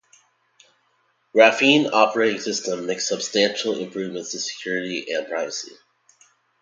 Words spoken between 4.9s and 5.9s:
and privacy.